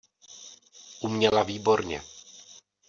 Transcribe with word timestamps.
Uměla 1.01 1.43
výborně. 1.43 2.01